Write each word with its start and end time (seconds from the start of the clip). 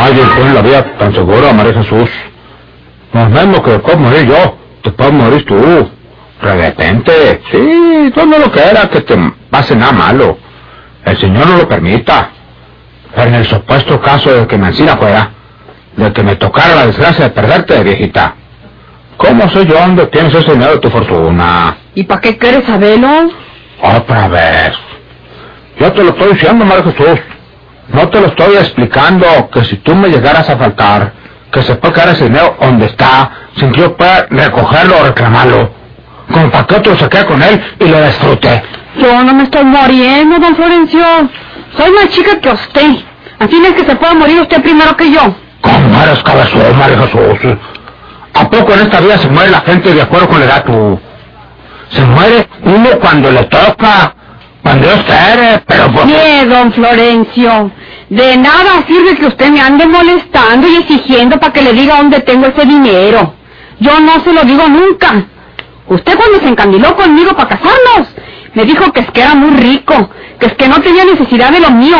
Nadie 0.00 0.24
pone 0.24 0.54
la 0.54 0.62
vida 0.62 0.82
tan 0.98 1.12
segura, 1.12 1.52
María 1.52 1.74
Jesús. 1.74 2.08
No 3.12 3.20
es 3.20 3.28
mismo 3.28 3.62
que 3.62 3.78
puedo 3.80 3.98
morir 3.98 4.26
yo, 4.26 4.56
puedes 4.92 5.12
morir 5.12 5.44
tú. 5.44 5.90
De 6.42 6.54
repente, 6.56 7.42
sí, 7.50 8.10
tú 8.14 8.26
no 8.26 8.38
lo 8.38 8.50
quieras 8.50 8.88
que 8.88 9.02
te 9.02 9.14
pase 9.50 9.76
nada 9.76 9.92
malo. 9.92 10.38
El 11.04 11.18
Señor 11.18 11.46
no 11.48 11.58
lo 11.58 11.68
permita. 11.68 12.30
Pero 13.14 13.28
en 13.28 13.34
el 13.34 13.44
supuesto 13.44 14.00
caso 14.00 14.32
de 14.32 14.46
que 14.46 14.56
Mancina 14.56 14.96
fuera, 14.96 15.32
de 15.96 16.12
que 16.14 16.22
me 16.22 16.36
tocara 16.36 16.76
la 16.76 16.86
desgracia 16.86 17.24
de 17.24 17.30
perderte, 17.30 17.82
viejita. 17.82 18.36
¿Cómo 19.18 19.50
sé 19.50 19.66
yo 19.66 19.74
dónde 19.74 20.06
tienes 20.06 20.34
ese 20.34 20.52
dinero 20.52 20.72
de 20.72 20.78
tu 20.78 20.88
fortuna? 20.88 21.76
¿Y 21.94 22.04
para 22.04 22.22
qué 22.22 22.38
quieres 22.38 22.64
saberlo? 22.64 23.30
Otra 23.82 24.28
vez. 24.28 24.72
Yo 25.78 25.92
te 25.92 26.02
lo 26.02 26.10
estoy 26.10 26.32
diciendo, 26.32 26.64
María 26.64 26.84
Jesús. 26.84 27.20
No 27.92 28.08
te 28.08 28.20
lo 28.20 28.28
estoy 28.28 28.56
explicando 28.56 29.50
que 29.50 29.64
si 29.64 29.76
tú 29.78 29.94
me 29.94 30.08
llegaras 30.08 30.48
a 30.48 30.56
faltar, 30.56 31.12
que 31.50 31.62
se 31.62 31.74
puede 31.74 31.94
quedar 31.94 32.08
ese 32.10 32.24
dinero 32.24 32.56
donde 32.60 32.86
está, 32.86 33.30
sin 33.56 33.72
que 33.72 33.80
yo 33.80 33.96
pueda 33.96 34.26
recogerlo 34.30 34.98
o 34.98 35.04
reclamarlo. 35.04 35.70
Como 36.32 36.50
para 36.50 36.66
que 36.66 36.74
otro 36.76 36.96
se 36.96 37.08
quede 37.08 37.26
con 37.26 37.42
él 37.42 37.60
y 37.80 37.88
lo 37.88 38.02
disfrute. 38.04 38.62
Yo 38.96 39.24
no 39.24 39.34
me 39.34 39.44
estoy 39.44 39.64
muriendo, 39.64 40.38
don 40.38 40.54
Florencio. 40.54 41.04
Soy 41.76 41.90
más 41.92 42.08
chica 42.08 42.38
que 42.40 42.50
usted. 42.50 42.90
Así 43.40 43.62
es 43.64 43.72
que 43.72 43.84
se 43.84 43.96
puede 43.96 44.14
morir 44.14 44.42
usted 44.42 44.62
primero 44.62 44.96
que 44.96 45.10
yo. 45.10 45.34
¿Cómo 45.60 46.02
eres 46.02 46.22
cabezón, 46.22 46.78
María 46.78 46.98
Jesús? 46.98 47.56
¿A 48.34 48.48
poco 48.48 48.72
en 48.74 48.80
esta 48.80 49.00
vida 49.00 49.18
se 49.18 49.28
muere 49.28 49.50
la 49.50 49.60
gente 49.60 49.92
de 49.92 50.02
acuerdo 50.02 50.28
con 50.28 50.38
la 50.38 50.46
edad 50.46 50.64
tú? 50.64 51.00
Se 51.90 52.04
muere 52.04 52.48
uno 52.62 52.90
cuando 53.00 53.30
le 53.30 53.44
toca, 53.44 54.14
cuando 54.62 54.86
Dios 54.86 55.00
quiere, 55.04 55.62
pero 55.66 55.90
por... 55.90 56.06
Mire, 56.06 56.46
don 56.46 56.72
Florencio, 56.72 57.70
de 58.10 58.36
nada 58.36 58.84
sirve 58.88 59.16
que 59.16 59.26
usted 59.26 59.50
me 59.50 59.60
ande 59.60 59.86
molestando 59.86 60.68
y 60.68 60.76
exigiendo 60.78 61.38
para 61.38 61.52
que 61.52 61.62
le 61.62 61.72
diga 61.72 61.98
dónde 61.98 62.20
tengo 62.20 62.46
ese 62.48 62.66
dinero. 62.66 63.34
Yo 63.78 64.00
no 64.00 64.20
se 64.24 64.32
lo 64.32 64.42
digo 64.42 64.68
nunca. 64.68 65.26
Usted 65.86 66.16
cuando 66.16 66.40
se 66.40 66.48
encandiló 66.48 66.94
conmigo 66.96 67.34
para 67.36 67.50
casarnos, 67.50 68.08
me 68.54 68.64
dijo 68.64 68.92
que 68.92 69.00
es 69.00 69.10
que 69.12 69.22
era 69.22 69.36
muy 69.36 69.50
rico, 69.50 70.10
que 70.40 70.46
es 70.46 70.54
que 70.54 70.68
no 70.68 70.80
tenía 70.80 71.04
necesidad 71.04 71.52
de 71.52 71.60
lo 71.60 71.70
mío. 71.70 71.96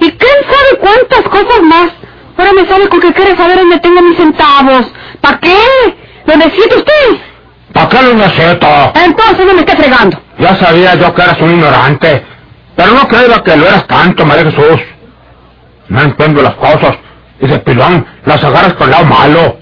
Y 0.00 0.10
quién 0.10 0.36
sabe 0.42 0.80
cuántas 0.80 1.22
cosas 1.30 1.62
más. 1.62 1.90
Ahora 2.36 2.52
me 2.54 2.66
sale 2.66 2.88
con 2.88 3.00
que 3.00 3.12
quiere 3.12 3.36
saber 3.36 3.58
dónde 3.58 3.78
tengo 3.78 4.02
mis 4.02 4.16
centavos. 4.16 4.92
¿Para 5.20 5.38
qué? 5.38 5.56
¿Lo 6.26 6.36
necesita 6.36 6.76
usted? 6.76 7.20
¿Para 7.72 7.88
qué 7.88 8.02
lo 8.02 8.14
necesito? 8.14 8.92
Entonces 8.96 9.46
no 9.46 9.54
me 9.54 9.60
esté 9.60 9.76
fregando. 9.76 10.20
Ya 10.40 10.56
sabía 10.56 10.96
yo 10.96 11.14
que 11.14 11.22
eras 11.22 11.40
un 11.40 11.50
ignorante, 11.50 12.24
pero 12.74 12.90
no 12.94 13.06
creía 13.06 13.40
que 13.44 13.56
lo 13.56 13.66
eras 13.68 13.86
tanto, 13.86 14.26
María 14.26 14.50
Jesús. 14.50 14.80
No 15.88 16.00
entiendo 16.00 16.42
las 16.42 16.54
cosas, 16.54 16.96
y 17.40 17.46
de 17.46 17.58
pilón 17.58 18.06
las 18.24 18.42
agarras 18.42 18.74
con 18.74 18.84
el 18.86 18.92
lado 18.92 19.04
malo. 19.06 19.58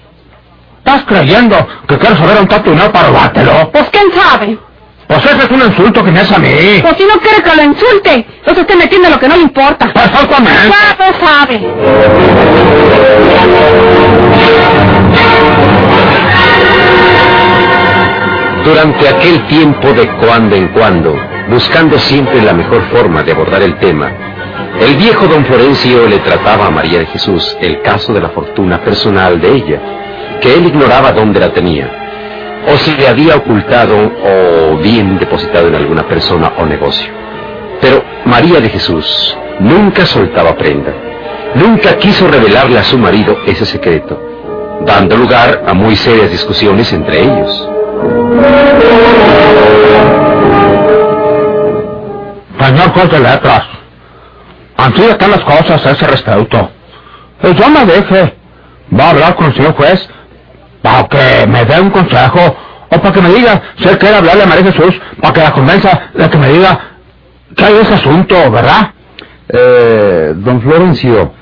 ¿Estás 0.78 1.04
creyendo 1.04 1.56
que 1.86 1.98
quieres 1.98 2.18
saber 2.18 2.40
un 2.40 2.48
tanto 2.48 2.70
dinero 2.70 2.90
para 2.92 3.08
robártelo? 3.08 3.70
Pues 3.70 3.84
quién 3.90 4.06
sabe. 4.12 4.58
Pues 5.06 5.24
ese 5.24 5.38
es 5.38 5.50
un 5.50 5.60
insulto 5.60 6.04
que 6.04 6.12
me 6.12 6.20
hace 6.20 6.34
a 6.34 6.38
mí. 6.38 6.80
Pues 6.82 6.96
si 6.96 7.04
no 7.04 7.18
quiere 7.20 7.42
que 7.42 7.56
lo 7.56 7.62
insulte, 7.64 8.26
entonces 8.38 8.62
usted 8.62 8.76
me 8.76 8.84
entiende 8.84 9.10
lo 9.10 9.18
que 9.18 9.28
no 9.28 9.36
le 9.36 9.42
importa. 9.42 9.86
Exactamente. 9.86 10.68
Ya 10.68 10.96
pues 10.96 11.16
sabe. 11.20 11.60
Durante 18.64 19.08
aquel 19.08 19.46
tiempo 19.48 19.92
de 19.92 20.06
cuando 20.18 20.54
en 20.54 20.68
cuando, 20.68 21.16
buscando 21.48 21.98
siempre 21.98 22.40
la 22.40 22.52
mejor 22.52 22.82
forma 22.92 23.22
de 23.22 23.32
abordar 23.32 23.62
el 23.62 23.76
tema, 23.78 24.12
el 24.80 24.96
viejo 24.96 25.26
don 25.26 25.44
Florencio 25.44 26.06
le 26.06 26.18
trataba 26.18 26.66
a 26.66 26.70
María 26.70 27.00
de 27.00 27.06
Jesús 27.06 27.56
el 27.60 27.82
caso 27.82 28.12
de 28.12 28.20
la 28.20 28.30
fortuna 28.30 28.80
personal 28.82 29.40
de 29.40 29.54
ella, 29.54 29.80
que 30.40 30.54
él 30.54 30.66
ignoraba 30.66 31.12
dónde 31.12 31.38
la 31.38 31.52
tenía, 31.52 31.88
o 32.66 32.76
si 32.78 32.94
le 32.96 33.06
había 33.06 33.36
ocultado 33.36 33.96
o 33.96 34.76
bien 34.78 35.18
depositado 35.18 35.68
en 35.68 35.74
alguna 35.74 36.08
persona 36.08 36.52
o 36.58 36.64
negocio. 36.64 37.10
Pero 37.80 38.02
María 38.24 38.60
de 38.60 38.70
Jesús 38.70 39.36
nunca 39.58 40.06
soltaba 40.06 40.56
prenda, 40.56 40.92
nunca 41.54 41.96
quiso 41.98 42.26
revelarle 42.26 42.78
a 42.78 42.84
su 42.84 42.98
marido 42.98 43.36
ese 43.46 43.66
secreto, 43.66 44.18
dando 44.86 45.16
lugar 45.16 45.64
a 45.66 45.74
muy 45.74 45.94
serias 45.94 46.30
discusiones 46.30 46.92
entre 46.92 47.22
ellos. 47.22 47.68
Letras, 53.18 53.79
así 54.80 55.02
están 55.02 55.30
las 55.30 55.40
cosas 55.40 55.84
a 55.84 55.90
ese 55.90 56.06
respecto. 56.06 56.70
Y 57.42 57.54
yo 57.54 57.68
me 57.70 57.84
deje, 57.86 58.34
va 58.98 59.04
a 59.04 59.10
hablar 59.10 59.34
con 59.36 59.46
el 59.46 59.54
señor 59.54 59.74
juez 59.74 60.08
para 60.82 61.06
que 61.08 61.46
me 61.46 61.64
dé 61.64 61.80
un 61.80 61.90
consejo 61.90 62.56
o 62.90 62.98
para 62.98 63.12
que 63.12 63.22
me 63.22 63.30
diga 63.30 63.62
si 63.78 63.88
él 63.88 63.98
quiere 63.98 64.16
hablarle 64.16 64.42
a 64.42 64.46
María 64.46 64.72
Jesús 64.72 65.00
para 65.20 65.34
que 65.34 65.40
la 65.40 65.52
convenza 65.52 66.00
de 66.14 66.30
que 66.30 66.38
me 66.38 66.48
diga 66.48 66.80
que 67.56 67.64
hay 67.64 67.74
ese 67.74 67.94
asunto, 67.94 68.50
¿verdad? 68.50 68.92
Eh, 69.48 70.32
don 70.36 70.60
Florencio, 70.62 71.32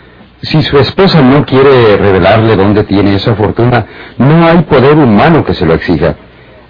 si 0.41 0.63
su 0.63 0.79
esposa 0.79 1.21
no 1.21 1.45
quiere 1.45 1.97
revelarle 1.97 2.57
dónde 2.57 2.85
tiene 2.85 3.15
esa 3.15 3.35
fortuna, 3.35 3.87
no 4.19 4.47
hay 4.47 4.63
poder 4.63 4.97
humano 4.97 5.45
que 5.45 5.55
se 5.55 5.67
lo 5.67 5.75
exija. 5.75 6.15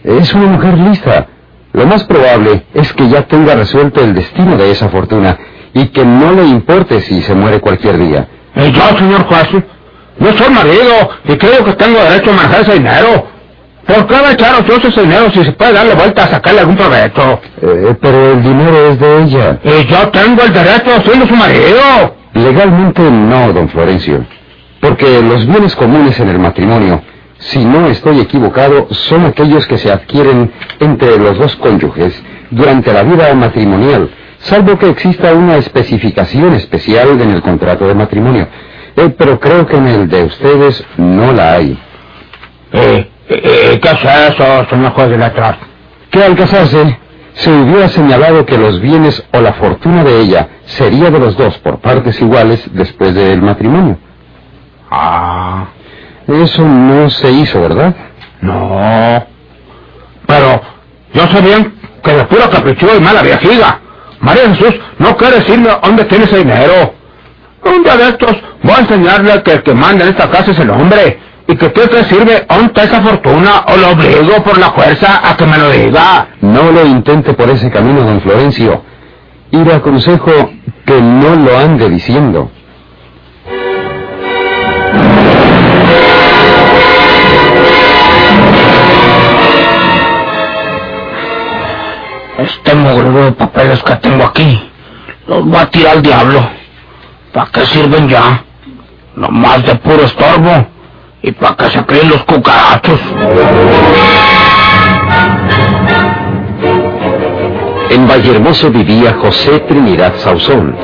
Es 0.03 0.33
una 0.35 0.47
mujer 0.47 0.75
lista. 0.79 1.27
Lo 1.73 1.87
más 1.87 2.05
probable 2.05 2.65
es 2.75 2.93
que 2.95 3.09
ya 3.09 3.23
tenga 3.23 3.55
resuelto 3.55 4.03
el 4.03 4.15
destino 4.15 4.57
de 4.57 4.71
esa 4.71 4.89
fortuna 4.89 5.39
y 5.75 5.87
que 5.89 6.05
no 6.05 6.33
le 6.33 6.45
importe 6.47 7.01
si 7.01 7.23
se 7.23 7.35
muere 7.35 7.61
cualquier 7.61 7.99
día. 7.99 8.29
Y 8.57 8.73
yo, 8.73 8.99
señor 8.99 9.25
juez, 9.27 9.49
yo 10.19 10.33
soy 10.33 10.53
marido 10.53 11.11
y 11.25 11.37
creo 11.37 11.65
que 11.65 11.73
tengo 11.75 11.99
derecho 12.01 12.31
a 12.31 12.35
manejar 12.35 12.61
ese 12.63 12.73
dinero. 12.75 13.27
¿Por 13.87 14.07
qué 14.07 14.21
va 14.21 14.29
a 14.29 14.33
echar 14.33 14.61
ocioso 14.61 14.89
ese 14.89 15.01
dinero 15.03 15.31
si 15.31 15.45
se 15.45 15.53
puede 15.53 15.73
darle 15.73 15.95
vuelta 15.95 16.25
a 16.25 16.29
sacarle 16.29 16.61
algún 16.61 16.77
provecho? 16.77 17.41
Eh, 17.63 17.97
pero 18.01 18.33
el 18.33 18.43
dinero 18.43 18.89
es 18.91 18.99
de 18.99 19.23
ella. 19.23 19.59
Y 19.65 19.87
yo 19.87 20.09
tengo 20.09 20.43
el 20.43 20.53
derecho 20.53 21.01
siendo 21.05 21.27
su 21.27 21.35
marido. 21.35 22.15
Legalmente 22.35 23.03
no, 23.03 23.53
don 23.53 23.69
Florencio. 23.71 24.27
Porque 24.81 25.23
los 25.23 25.47
bienes 25.47 25.75
comunes 25.75 26.21
en 26.21 26.29
el 26.29 26.39
matrimonio, 26.39 27.01
si 27.39 27.65
no 27.65 27.87
estoy 27.87 28.21
equivocado, 28.21 28.89
son 28.91 29.25
aquellos 29.25 29.67
que 29.67 29.79
se 29.79 29.91
adquieren 29.91 30.53
entre 30.81 31.17
los 31.19 31.39
dos 31.39 31.57
cónyuges 31.57 32.23
durante 32.51 32.93
la 32.93 33.03
vida 33.03 33.33
matrimonial, 33.35 34.11
salvo 34.41 34.79
que 34.79 34.89
exista 34.91 35.33
una 35.33 35.57
especificación 35.57 36.55
especial 36.55 37.21
en 37.21 37.31
el 37.31 37.43
contrato 37.43 37.87
de 37.87 37.95
matrimonio. 37.95 38.49
Eh, 38.97 39.15
pero 39.17 39.39
creo 39.39 39.67
que 39.67 39.77
en 39.77 39.87
el 39.87 40.09
de 40.09 40.25
ustedes 40.25 40.85
no 40.97 41.33
la 41.33 41.53
hay. 41.55 41.79
Eh, 42.73 43.09
eh, 43.29 43.79
¿Qué 43.81 43.89
es 43.89 44.33
eso, 44.35 44.67
señor 44.71 44.93
juez 44.93 45.11
de 45.11 45.19
letras? 45.19 45.57
Que 46.11 46.23
al 46.25 46.35
casarse 46.35 46.99
se 47.35 47.51
hubiera 47.51 47.89
señalado 47.89 48.45
que 48.45 48.59
los 48.59 48.81
bienes 48.81 49.23
o 49.33 49.41
la 49.41 49.53
fortuna 49.55 50.03
de 50.03 50.21
ella 50.21 50.49
sería 50.65 51.11
de 51.11 51.19
los 51.21 51.37
dos 51.37 51.57
por 51.59 51.79
partes 51.79 52.21
iguales 52.21 52.65
después 52.73 53.15
del 53.15 53.41
matrimonio. 53.43 53.99
Ah, 54.91 55.67
Eso 56.27 56.63
no 56.63 57.09
se 57.11 57.31
hizo, 57.31 57.61
¿verdad? 57.61 57.95
no. 58.41 59.27
Pero 60.27 60.61
yo 61.15 61.27
sé 61.29 61.41
bien 61.41 61.75
que 62.03 62.13
de 62.13 62.25
puro 62.25 62.51
capricho 62.51 62.87
y 62.97 63.01
mala 63.01 63.23
viejida. 63.23 63.81
María 64.21 64.55
Jesús 64.55 64.75
no 64.99 65.17
quiere 65.17 65.37
decirme 65.37 65.71
dónde 65.83 66.05
tiene 66.05 66.25
ese 66.25 66.39
dinero. 66.39 66.95
Un 67.65 67.83
día 67.83 67.97
de 67.97 68.09
estos 68.09 68.33
voy 68.63 68.75
a 68.77 68.81
enseñarle 68.81 69.43
que 69.43 69.53
el 69.53 69.63
que 69.63 69.75
manda 69.75 70.05
en 70.05 70.11
esta 70.11 70.31
casa 70.31 70.51
es 70.51 70.59
el 70.59 70.71
hombre. 70.71 71.21
Y 71.47 71.57
que 71.57 71.67
usted 71.67 71.89
te 71.89 72.05
sirve 72.05 72.47
está 72.47 72.83
esa 72.83 73.01
fortuna 73.01 73.65
o 73.69 73.77
lo 73.79 73.91
obligo 73.91 74.43
por 74.45 74.59
la 74.59 74.71
fuerza 74.71 75.21
a 75.27 75.35
que 75.35 75.47
me 75.47 75.57
lo 75.57 75.71
diga. 75.71 76.29
No 76.43 76.71
lo 76.71 76.85
intente 76.85 77.33
por 77.33 77.49
ese 77.49 77.71
camino, 77.71 78.03
don 78.03 78.21
Florencio. 78.21 78.83
Y 79.51 79.65
le 79.65 79.73
aconsejo 79.75 80.51
que 80.85 81.01
no 81.01 81.37
lo 81.37 81.59
ande 81.59 81.89
diciendo. 81.89 82.51
Este 92.49 92.75
mugre 92.75 93.11
de 93.11 93.33
papeles 93.33 93.83
que 93.83 93.95
tengo 93.97 94.25
aquí, 94.25 94.59
los 95.27 95.45
voy 95.45 95.57
a 95.57 95.67
tirar 95.67 95.97
al 95.97 96.03
diablo. 96.03 96.41
¿Para 97.31 97.51
qué 97.51 97.67
sirven 97.67 98.09
ya? 98.09 98.43
Nomás 99.17 99.67
de 99.67 99.75
puro 99.75 100.03
estorbo. 100.05 100.67
Y 101.21 101.33
para 101.33 101.57
que 101.57 101.65
se 101.71 101.85
creen 101.85 102.09
los 102.09 102.25
cucarachos. 102.25 103.01
En 107.91 108.09
Vallehermoso 108.09 108.71
vivía 108.71 109.15
José 109.21 109.59
Trinidad 109.61 110.15
Sauzón, 110.17 110.75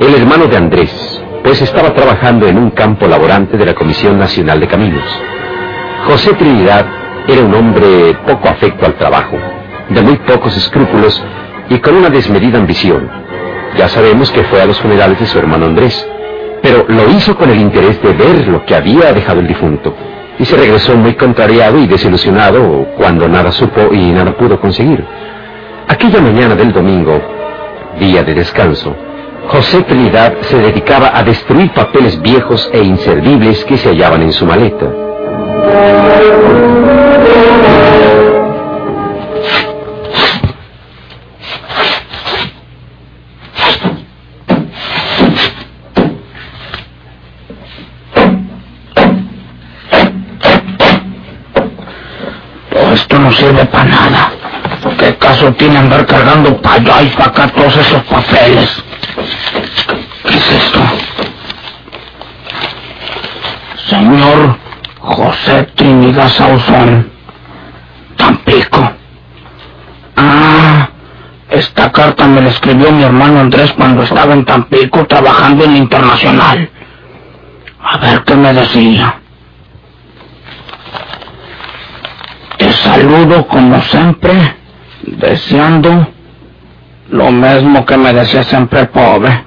el 0.00 0.14
hermano 0.14 0.46
de 0.46 0.56
Andrés, 0.56 1.22
pues 1.42 1.60
estaba 1.60 1.92
trabajando 1.92 2.46
en 2.46 2.56
un 2.56 2.70
campo 2.70 3.06
laborante 3.06 3.58
de 3.58 3.66
la 3.66 3.74
Comisión 3.74 4.18
Nacional 4.18 4.58
de 4.58 4.68
Caminos. 4.68 5.04
José 6.06 6.32
Trinidad 6.34 6.86
era 7.28 7.42
un 7.42 7.54
hombre 7.54 8.14
poco 8.26 8.48
afecto 8.48 8.86
al 8.86 8.94
trabajo, 8.94 9.36
de 9.88 10.02
muy 10.02 10.16
pocos 10.18 10.56
escrúpulos 10.56 11.22
y 11.68 11.78
con 11.78 11.96
una 11.96 12.10
desmedida 12.10 12.58
ambición. 12.58 13.08
Ya 13.76 13.88
sabemos 13.88 14.30
que 14.30 14.44
fue 14.44 14.60
a 14.60 14.66
los 14.66 14.78
funerales 14.80 15.18
de 15.18 15.26
su 15.26 15.38
hermano 15.38 15.66
Andrés, 15.66 16.06
pero 16.62 16.84
lo 16.88 17.10
hizo 17.10 17.36
con 17.36 17.50
el 17.50 17.60
interés 17.60 18.00
de 18.02 18.12
ver 18.12 18.48
lo 18.48 18.64
que 18.64 18.74
había 18.74 19.12
dejado 19.12 19.40
el 19.40 19.46
difunto, 19.46 19.94
y 20.38 20.44
se 20.44 20.56
regresó 20.56 20.96
muy 20.96 21.14
contrariado 21.14 21.78
y 21.78 21.86
desilusionado 21.86 22.86
cuando 22.96 23.28
nada 23.28 23.52
supo 23.52 23.92
y 23.92 24.10
nada 24.12 24.36
pudo 24.36 24.60
conseguir. 24.60 25.04
Aquella 25.88 26.20
mañana 26.20 26.54
del 26.54 26.72
domingo, 26.72 27.20
día 27.98 28.22
de 28.22 28.34
descanso, 28.34 28.96
José 29.48 29.82
Trinidad 29.82 30.34
se 30.42 30.58
dedicaba 30.58 31.10
a 31.14 31.22
destruir 31.22 31.70
papeles 31.72 32.20
viejos 32.22 32.70
e 32.72 32.82
inservibles 32.82 33.64
que 33.64 33.76
se 33.76 33.90
hallaban 33.90 34.22
en 34.22 34.32
su 34.32 34.46
maleta. 34.46 34.86
No 53.24 53.32
sirve 53.32 53.64
para 53.66 53.84
nada. 53.84 54.32
¿Qué 54.98 55.16
caso 55.16 55.50
tiene 55.54 55.78
andar 55.78 56.04
cargando 56.06 56.60
para 56.60 56.76
allá 56.76 57.02
y 57.02 57.08
para 57.08 57.30
acá 57.30 57.48
todos 57.48 57.74
esos 57.76 58.02
papeles? 58.04 58.84
¿Qué 60.26 60.36
es 60.36 60.52
esto? 60.52 60.80
Señor 63.88 64.58
José 65.00 65.62
Trinidad 65.74 66.28
Sauzón, 66.28 67.10
Tampico. 68.16 68.92
Ah, 70.16 70.88
esta 71.48 71.90
carta 71.92 72.26
me 72.26 72.42
la 72.42 72.50
escribió 72.50 72.92
mi 72.92 73.04
hermano 73.04 73.40
Andrés 73.40 73.72
cuando 73.72 74.02
estaba 74.02 74.34
en 74.34 74.44
Tampico 74.44 75.06
trabajando 75.06 75.64
en 75.64 75.76
Internacional. 75.76 76.70
A 77.82 77.96
ver 77.98 78.22
qué 78.24 78.36
me 78.36 78.52
decía. 78.52 79.14
Te 82.58 82.72
saludo 82.94 83.46
como 83.48 83.80
siempre, 83.82 84.32
deseando 85.02 86.08
lo 87.10 87.30
mismo 87.32 87.84
que 87.84 87.96
me 87.96 88.12
decía 88.12 88.44
siempre 88.44 88.86
pobre. 88.86 89.44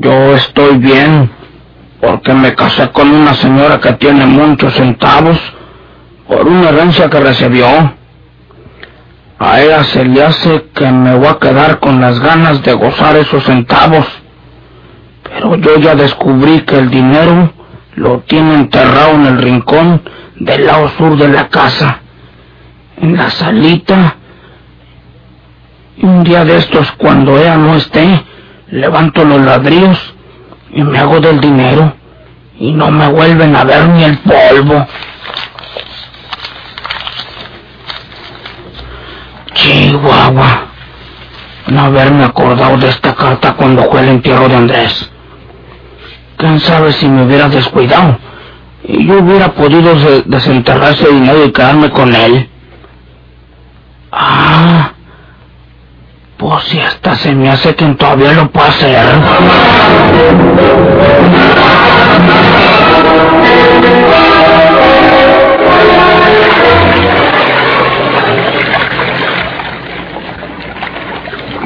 Yo 0.00 0.34
estoy 0.34 0.78
bien 0.78 1.30
porque 2.00 2.32
me 2.34 2.54
casé 2.54 2.90
con 2.90 3.10
una 3.10 3.34
señora 3.34 3.78
que 3.80 3.92
tiene 3.92 4.26
muchos 4.26 4.74
centavos 4.74 5.38
por 6.26 6.46
una 6.46 6.70
herencia 6.70 7.08
que 7.08 7.20
recibió. 7.20 7.66
A 9.38 9.60
ella 9.60 9.84
se 9.84 10.04
le 10.04 10.22
hace 10.22 10.66
que 10.74 10.90
me 10.90 11.14
voy 11.14 11.28
a 11.28 11.38
quedar 11.38 11.78
con 11.78 12.00
las 12.00 12.18
ganas 12.18 12.62
de 12.62 12.72
gozar 12.74 13.16
esos 13.16 13.42
centavos. 13.44 14.06
Pero 15.22 15.56
yo 15.56 15.78
ya 15.78 15.94
descubrí 15.94 16.60
que 16.62 16.76
el 16.76 16.90
dinero 16.90 17.52
lo 17.94 18.20
tiene 18.20 18.54
enterrado 18.54 19.12
en 19.12 19.26
el 19.26 19.38
rincón 19.38 20.02
del 20.40 20.66
lado 20.66 20.88
sur 20.96 21.16
de 21.16 21.28
la 21.28 21.48
casa, 21.48 22.00
en 23.00 23.16
la 23.16 23.30
salita. 23.30 24.16
Y 25.98 26.06
un 26.06 26.24
día 26.24 26.44
de 26.44 26.56
estos, 26.56 26.90
cuando 26.92 27.38
ella 27.38 27.56
no 27.56 27.76
esté, 27.76 28.24
levanto 28.70 29.24
los 29.24 29.40
ladrillos 29.42 30.14
y 30.72 30.82
me 30.82 30.98
hago 30.98 31.20
del 31.20 31.40
dinero 31.40 31.94
y 32.58 32.72
no 32.72 32.90
me 32.90 33.08
vuelven 33.08 33.54
a 33.54 33.64
ver 33.64 33.88
ni 33.88 34.04
el 34.04 34.18
polvo. 34.18 34.86
Chihuahua, 39.52 40.66
no 41.66 41.80
haberme 41.82 42.24
acordado 42.24 42.78
de 42.78 42.88
esta 42.88 43.14
carta 43.14 43.52
cuando 43.54 43.90
fue 43.90 44.00
el 44.00 44.08
entierro 44.08 44.48
de 44.48 44.56
Andrés. 44.56 45.10
¿Quién 46.38 46.58
sabe 46.60 46.92
si 46.92 47.06
me 47.06 47.24
hubiera 47.24 47.50
descuidado? 47.50 48.18
Y 48.84 49.06
yo 49.06 49.18
hubiera 49.20 49.52
podido 49.52 49.94
de- 49.94 50.22
desenterrar 50.26 50.92
ese 50.92 51.08
dinero 51.08 51.44
y 51.44 51.52
quedarme 51.52 51.90
con 51.90 52.14
él. 52.14 52.48
Ah, 54.12 54.92
pues 56.36 56.64
si 56.64 56.80
hasta 56.80 57.14
se 57.16 57.34
me 57.34 57.50
hace 57.50 57.74
que 57.74 57.84
todavía 57.94 58.32
lo 58.32 58.50
puedo 58.50 58.66
hacer. 58.66 59.06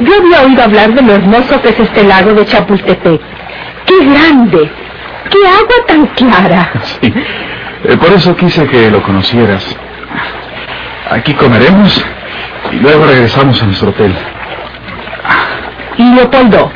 Yo 0.01 0.13
había 0.19 0.41
oído 0.41 0.63
hablar 0.63 0.93
de 0.93 1.01
lo 1.01 1.13
hermoso 1.13 1.61
que 1.61 1.69
es 1.69 1.79
este 1.79 2.03
lago 2.03 2.33
de 2.33 2.45
Chapultepec. 2.45 3.21
¡Qué 3.85 4.05
grande! 4.05 4.69
¡Qué 5.29 5.37
agua 5.47 5.85
tan 5.87 6.05
clara! 6.07 6.71
Sí. 6.83 7.13
Eh, 7.83 7.97
por 7.97 8.11
eso 8.13 8.35
quise 8.35 8.65
que 8.67 8.89
lo 8.89 9.01
conocieras. 9.01 9.63
Aquí 11.11 11.33
comeremos 11.33 12.03
y 12.71 12.77
luego 12.77 13.05
regresamos 13.05 13.61
a 13.61 13.65
nuestro 13.65 13.89
hotel. 13.89 14.13
Leopoldo, 15.97 16.71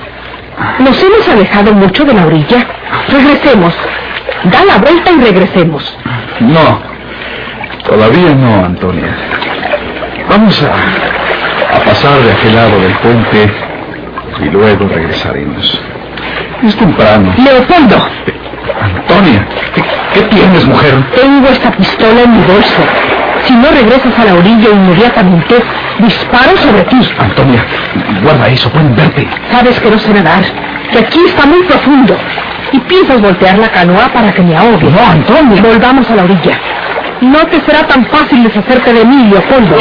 nos 0.80 1.04
hemos 1.04 1.28
alejado 1.30 1.74
mucho 1.74 2.04
de 2.06 2.14
la 2.14 2.26
orilla. 2.26 2.66
Regresemos. 3.10 3.74
Da 4.44 4.64
la 4.66 4.78
vuelta 4.78 5.12
y 5.12 5.20
regresemos. 5.22 5.98
No, 6.40 6.82
todavía 7.86 8.34
no, 8.36 8.66
Antonia. 8.66 9.16
Vamos 10.30 10.62
a, 10.64 11.76
a 11.76 11.80
pasar 11.82 12.22
de 12.22 12.32
aquel 12.32 12.56
lado 12.56 12.80
del 12.80 12.94
puente 12.94 13.52
y 14.42 14.50
luego 14.50 14.88
regresaremos. 14.88 15.82
Es 16.64 16.76
temprano. 16.76 17.34
Leopoldo, 17.38 17.98
Antonia, 18.82 19.48
¿qué, 19.74 19.84
qué 20.14 20.22
tienes, 20.24 20.66
mujer? 20.66 20.96
tengo 21.16 21.48
esta 21.48 21.72
pistola 21.72 22.22
en 22.24 22.32
mi 22.32 22.44
bolso. 22.46 22.82
Si 23.46 23.56
no 23.56 23.70
regresas 23.72 24.18
a 24.20 24.26
la 24.26 24.34
orilla 24.34 24.70
inmediatamente, 24.70 25.56
disparo 26.00 26.58
sobre 26.58 26.84
ti. 26.84 26.98
Antonia, 27.18 27.66
guarda 28.22 28.50
eso, 28.50 28.70
pueden 28.70 28.96
verte. 28.96 29.28
Sabes 29.52 29.80
que 29.80 29.90
no 29.90 29.98
sé 29.98 30.14
nadar, 30.14 30.44
que 30.92 31.00
aquí 31.00 31.20
está 31.26 31.46
muy 31.46 31.64
profundo. 31.64 32.16
Y 32.72 32.80
piensas 32.82 33.22
voltear 33.22 33.58
la 33.58 33.70
canoa 33.70 34.10
para 34.10 34.32
que 34.32 34.42
me 34.44 34.56
ahogue. 34.56 34.92
No, 34.92 35.00
Antonio. 35.00 35.64
Volvamos 35.64 36.10
a 36.12 36.16
la 36.16 36.24
orilla. 36.24 36.60
No 37.22 37.40
te 37.48 37.60
será 37.62 37.88
tan 37.88 38.06
fácil 38.08 38.44
deshacerte 38.44 38.94
de 38.94 39.06
mí, 39.06 39.30
Leopoldo. 39.32 39.76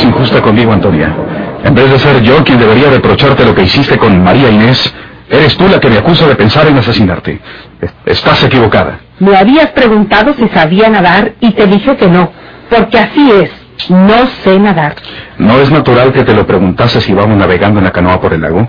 Eres 0.00 0.14
injusta 0.14 0.40
conmigo, 0.40 0.72
Antonia. 0.72 1.14
En 1.62 1.74
vez 1.74 1.90
de 1.90 1.98
ser 1.98 2.22
yo 2.22 2.42
quien 2.42 2.58
debería 2.58 2.88
reprocharte 2.88 3.44
lo 3.44 3.54
que 3.54 3.64
hiciste 3.64 3.98
con 3.98 4.22
María 4.24 4.48
Inés, 4.50 4.94
eres 5.28 5.54
tú 5.58 5.68
la 5.68 5.78
que 5.78 5.88
me 5.90 5.98
acusa 5.98 6.26
de 6.26 6.36
pensar 6.36 6.66
en 6.68 6.78
asesinarte. 6.78 7.38
Es- 7.82 7.92
Estás 8.06 8.42
equivocada. 8.44 8.98
Me 9.18 9.36
habías 9.36 9.66
preguntado 9.72 10.32
si 10.32 10.48
sabía 10.48 10.88
nadar 10.88 11.32
y 11.40 11.50
te 11.52 11.66
dije 11.66 11.96
que 11.98 12.06
no, 12.08 12.32
porque 12.70 12.98
así 12.98 13.30
es. 13.30 13.50
No 13.90 14.26
sé 14.42 14.58
nadar. 14.58 14.94
¿No 15.36 15.58
es 15.60 15.70
natural 15.70 16.12
que 16.14 16.22
te 16.24 16.32
lo 16.34 16.46
preguntase 16.46 17.00
si 17.02 17.12
íbamos 17.12 17.36
navegando 17.36 17.78
en 17.80 17.84
la 17.84 17.92
canoa 17.92 18.18
por 18.22 18.32
el 18.32 18.40
lago? 18.40 18.66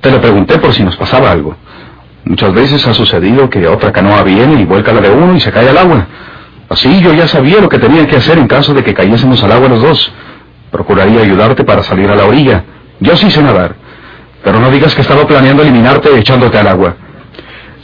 Te 0.00 0.12
lo 0.12 0.20
pregunté 0.20 0.58
por 0.58 0.72
si 0.72 0.84
nos 0.84 0.96
pasaba 0.96 1.30
algo. 1.32 1.56
Muchas 2.24 2.52
veces 2.54 2.86
ha 2.86 2.94
sucedido 2.94 3.50
que 3.50 3.66
otra 3.66 3.90
canoa 3.90 4.22
viene 4.22 4.60
y 4.60 4.64
vuelca 4.64 4.92
la 4.92 5.00
de 5.00 5.10
uno 5.10 5.34
y 5.34 5.40
se 5.40 5.50
cae 5.50 5.68
al 5.70 5.78
agua. 5.78 6.06
Así 6.68 7.00
yo 7.02 7.12
ya 7.12 7.26
sabía 7.26 7.60
lo 7.60 7.68
que 7.68 7.78
tenía 7.80 8.06
que 8.06 8.16
hacer 8.16 8.38
en 8.38 8.46
caso 8.46 8.72
de 8.72 8.82
que 8.84 8.94
cayésemos 8.94 9.42
al 9.42 9.50
agua 9.52 9.68
los 9.68 9.82
dos. 9.82 10.12
Procuraría 10.72 11.20
ayudarte 11.20 11.62
para 11.62 11.82
salir 11.82 12.10
a 12.10 12.16
la 12.16 12.24
orilla. 12.24 12.64
Yo 12.98 13.16
sí 13.16 13.30
sé 13.30 13.42
nadar. 13.42 13.76
Pero 14.42 14.58
no 14.58 14.70
digas 14.70 14.94
que 14.94 15.02
estaba 15.02 15.26
planeando 15.26 15.62
eliminarte 15.62 16.08
echándote 16.18 16.58
al 16.58 16.66
agua. 16.66 16.96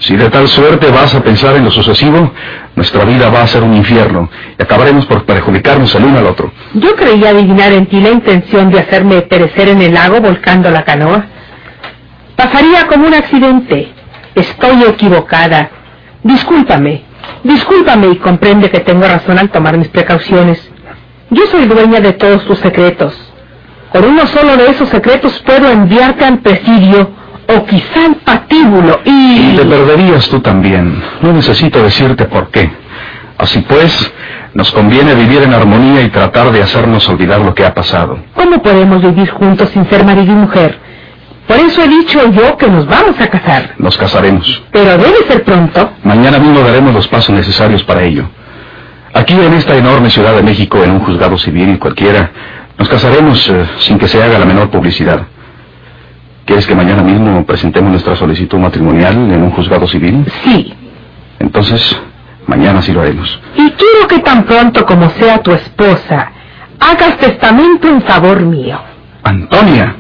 Si 0.00 0.16
de 0.16 0.30
tal 0.30 0.48
suerte 0.48 0.90
vas 0.90 1.14
a 1.14 1.22
pensar 1.22 1.56
en 1.56 1.64
lo 1.64 1.70
sucesivo, 1.70 2.32
nuestra 2.76 3.04
vida 3.04 3.28
va 3.30 3.42
a 3.42 3.46
ser 3.46 3.62
un 3.64 3.74
infierno 3.74 4.30
y 4.56 4.62
acabaremos 4.62 5.04
por 5.06 5.24
perjudicarnos 5.24 5.92
el 5.96 6.04
uno 6.04 6.18
al 6.18 6.26
otro. 6.26 6.52
Yo 6.74 6.94
creía 6.94 7.30
adivinar 7.30 7.72
en 7.72 7.86
ti 7.86 8.00
la 8.00 8.10
intención 8.10 8.70
de 8.70 8.78
hacerme 8.78 9.22
perecer 9.22 9.68
en 9.68 9.82
el 9.82 9.94
lago 9.94 10.20
volcando 10.20 10.70
la 10.70 10.84
canoa. 10.84 11.26
Pasaría 12.36 12.86
como 12.86 13.08
un 13.08 13.14
accidente. 13.14 13.92
Estoy 14.34 14.84
equivocada. 14.84 15.70
Discúlpame. 16.22 17.02
Discúlpame 17.42 18.08
y 18.08 18.16
comprende 18.16 18.70
que 18.70 18.80
tengo 18.80 19.06
razón 19.06 19.38
al 19.38 19.50
tomar 19.50 19.76
mis 19.76 19.88
precauciones. 19.88 20.67
Yo 21.30 21.46
soy 21.46 21.66
dueña 21.66 22.00
de 22.00 22.12
todos 22.12 22.44
tus 22.46 22.58
secretos. 22.58 23.14
Por 23.92 24.04
uno 24.04 24.26
solo 24.26 24.56
de 24.56 24.70
esos 24.70 24.88
secretos 24.88 25.38
puedo 25.44 25.68
enviarte 25.70 26.24
al 26.24 26.38
presidio 26.38 27.10
o 27.48 27.64
quizá 27.64 28.04
al 28.06 28.16
patíbulo 28.16 29.00
Y 29.04 29.10
y... 29.10 29.56
te 29.56 29.64
perderías 29.64 30.28
tú 30.28 30.40
también. 30.40 31.02
No 31.22 31.32
necesito 31.32 31.82
decirte 31.82 32.24
por 32.26 32.50
qué. 32.50 32.70
Así 33.38 33.60
pues, 33.60 34.12
nos 34.54 34.70
conviene 34.72 35.14
vivir 35.14 35.42
en 35.42 35.54
armonía 35.54 36.02
y 36.02 36.08
tratar 36.10 36.50
de 36.50 36.62
hacernos 36.62 37.08
olvidar 37.08 37.40
lo 37.40 37.54
que 37.54 37.64
ha 37.64 37.72
pasado. 37.72 38.18
¿Cómo 38.34 38.60
podemos 38.62 39.00
vivir 39.00 39.30
juntos 39.30 39.68
sin 39.70 39.88
ser 39.88 40.04
marido 40.04 40.32
y 40.32 40.36
mujer? 40.36 40.78
Por 41.46 41.56
eso 41.58 41.82
he 41.82 41.88
dicho 41.88 42.20
yo 42.30 42.56
que 42.58 42.68
nos 42.68 42.86
vamos 42.86 43.18
a 43.20 43.28
casar. 43.28 43.74
Nos 43.78 43.96
casaremos. 43.96 44.62
Pero 44.70 44.98
debe 44.98 45.26
ser 45.28 45.44
pronto. 45.44 45.92
Mañana 46.02 46.38
mismo 46.38 46.60
daremos 46.60 46.92
los 46.92 47.08
pasos 47.08 47.34
necesarios 47.34 47.82
para 47.84 48.02
ello. 48.02 48.28
Aquí 49.18 49.34
en 49.34 49.52
esta 49.54 49.74
enorme 49.76 50.10
ciudad 50.10 50.36
de 50.36 50.44
México, 50.44 50.80
en 50.84 50.92
un 50.92 51.00
juzgado 51.00 51.36
civil 51.38 51.76
cualquiera, 51.80 52.30
nos 52.78 52.88
casaremos 52.88 53.48
eh, 53.48 53.66
sin 53.80 53.98
que 53.98 54.06
se 54.06 54.22
haga 54.22 54.38
la 54.38 54.46
menor 54.46 54.70
publicidad. 54.70 55.22
¿Quieres 56.44 56.64
que 56.68 56.74
mañana 56.76 57.02
mismo 57.02 57.44
presentemos 57.44 57.90
nuestra 57.90 58.14
solicitud 58.14 58.58
matrimonial 58.58 59.14
en 59.14 59.42
un 59.42 59.50
juzgado 59.50 59.88
civil? 59.88 60.24
Sí. 60.44 60.72
Entonces, 61.40 62.00
mañana 62.46 62.80
sí 62.80 62.92
lo 62.92 63.00
haremos. 63.00 63.40
Y 63.56 63.68
quiero 63.72 64.06
que 64.08 64.20
tan 64.20 64.44
pronto 64.44 64.86
como 64.86 65.10
sea 65.10 65.42
tu 65.42 65.50
esposa, 65.50 66.30
hagas 66.78 67.16
testamento 67.18 67.88
en 67.88 68.02
favor 68.02 68.40
mío. 68.42 68.80
Antonia, 69.24 69.96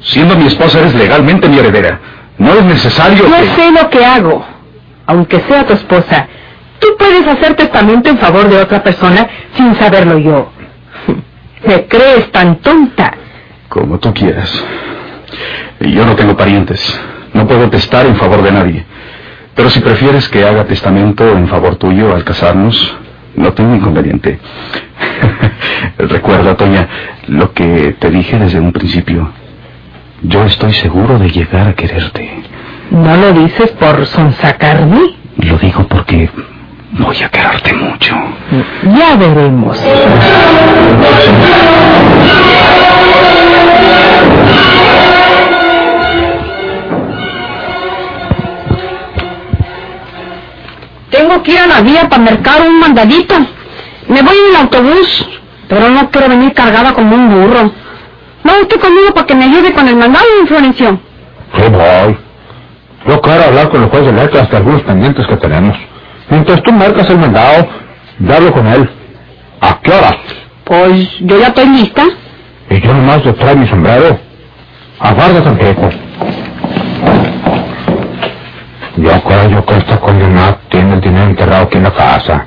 siendo 0.00 0.34
mi 0.34 0.46
esposa 0.46 0.78
eres 0.78 0.94
legalmente 0.94 1.46
mi 1.46 1.58
heredera. 1.58 2.00
No 2.38 2.54
es 2.54 2.64
necesario 2.64 3.18
Yo 3.28 3.36
que... 3.36 3.46
sé 3.48 3.70
lo 3.70 3.90
que 3.90 4.02
hago. 4.02 4.42
Aunque 5.04 5.40
sea 5.40 5.66
tu 5.66 5.74
esposa, 5.74 6.26
tú 6.82 6.88
puedes 6.98 7.26
hacer 7.26 7.54
testamento 7.54 8.10
en 8.10 8.18
favor 8.18 8.48
de 8.48 8.60
otra 8.60 8.82
persona 8.82 9.28
sin 9.56 9.74
saberlo 9.76 10.18
yo. 10.18 10.52
¿Me 11.66 11.86
crees 11.86 12.30
tan 12.32 12.56
tonta? 12.56 13.14
Como 13.68 13.98
tú 13.98 14.12
quieras. 14.12 14.52
Yo 15.80 16.04
no 16.04 16.16
tengo 16.16 16.36
parientes. 16.36 17.00
No 17.32 17.46
puedo 17.46 17.70
testar 17.70 18.04
en 18.06 18.16
favor 18.16 18.42
de 18.42 18.52
nadie. 18.52 18.84
Pero 19.54 19.70
si 19.70 19.80
prefieres 19.80 20.28
que 20.28 20.44
haga 20.44 20.64
testamento 20.64 21.30
en 21.30 21.48
favor 21.48 21.76
tuyo 21.76 22.14
al 22.14 22.24
casarnos, 22.24 22.96
no 23.36 23.52
tengo 23.52 23.74
inconveniente. 23.74 24.38
Recuerda, 25.98 26.56
Toña, 26.56 26.88
lo 27.28 27.52
que 27.52 27.96
te 27.98 28.10
dije 28.10 28.38
desde 28.38 28.60
un 28.60 28.72
principio. 28.72 29.30
Yo 30.22 30.44
estoy 30.44 30.72
seguro 30.74 31.18
de 31.18 31.30
llegar 31.30 31.68
a 31.68 31.74
quererte. 31.74 32.42
¿No 32.90 33.16
lo 33.16 33.32
dices 33.32 33.70
por 33.72 34.04
sonsacarme? 34.06 35.00
Lo 35.38 35.58
digo 35.58 35.86
porque 35.88 36.28
voy 36.92 37.22
a 37.22 37.28
quererte 37.28 37.72
mucho. 37.74 38.14
Ya 38.84 39.16
veremos. 39.16 39.78
Tengo 51.10 51.42
que 51.42 51.52
ir 51.52 51.58
a 51.58 51.66
la 51.66 51.80
vía 51.82 52.08
para 52.08 52.22
mercar 52.22 52.62
un 52.62 52.80
mandadito. 52.80 53.34
Me 54.08 54.22
voy 54.22 54.36
en 54.36 54.54
el 54.54 54.56
autobús, 54.62 55.28
pero 55.68 55.88
no 55.90 56.10
quiero 56.10 56.28
venir 56.28 56.52
cargada 56.54 56.92
como 56.94 57.14
un 57.14 57.28
burro. 57.30 57.70
No, 58.44 58.52
usted 58.60 58.80
conmigo 58.80 59.12
para 59.14 59.26
que 59.26 59.34
me 59.34 59.44
ayude 59.44 59.72
con 59.72 59.86
el 59.86 59.96
mandado, 59.96 60.26
Florencio. 60.46 60.98
Sí, 61.54 61.62
voy. 61.70 62.16
Yo 63.06 63.20
quiero 63.20 63.44
hablar 63.44 63.68
con 63.68 63.82
el 63.82 63.88
juez 63.90 64.06
de 64.06 64.12
letras 64.12 64.50
de 64.50 64.56
algunos 64.56 64.82
pendientes 64.82 65.26
que 65.26 65.36
tenemos. 65.36 65.76
Mientras 66.32 66.62
tú 66.62 66.72
marcas 66.72 67.10
el 67.10 67.18
mandado, 67.18 67.68
yo 68.18 68.34
hablo 68.34 68.52
con 68.54 68.66
él. 68.66 68.88
¿A 69.60 69.78
qué 69.82 69.92
horas? 69.92 70.16
Pues 70.64 71.10
yo 71.20 71.38
ya 71.38 71.48
estoy 71.48 71.68
lista. 71.68 72.04
Y 72.70 72.80
yo 72.80 72.94
nomás 72.94 73.22
le 73.22 73.34
traigo 73.34 73.60
mi 73.60 73.66
sombrero. 73.66 74.18
Aguarda 74.98 75.42
tantito. 75.42 75.90
Yo 78.96 79.22
creo 79.24 79.66
que 79.66 79.76
esta 79.76 80.00
condenada 80.00 80.58
tiene 80.70 80.94
el 80.94 81.00
dinero 81.02 81.26
enterrado 81.26 81.64
aquí 81.64 81.76
en 81.76 81.82
la 81.82 81.90
casa. 81.90 82.46